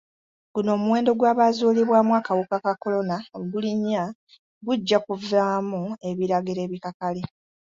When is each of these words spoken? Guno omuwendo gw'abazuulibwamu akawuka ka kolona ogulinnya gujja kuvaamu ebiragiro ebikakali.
Guno 0.53 0.69
omuwendo 0.77 1.11
gw'abazuulibwamu 1.19 2.11
akawuka 2.19 2.55
ka 2.63 2.73
kolona 2.81 3.17
ogulinnya 3.37 4.03
gujja 4.65 4.97
kuvaamu 5.05 5.81
ebiragiro 6.09 6.59
ebikakali. 6.67 7.23